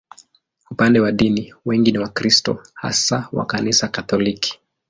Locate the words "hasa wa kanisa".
2.73-3.87